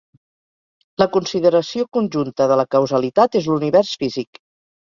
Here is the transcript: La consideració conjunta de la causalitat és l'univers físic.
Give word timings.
La 1.01 1.07
consideració 1.17 1.85
conjunta 1.99 2.49
de 2.53 2.57
la 2.63 2.67
causalitat 2.77 3.41
és 3.43 3.51
l'univers 3.53 3.93
físic. 4.05 4.43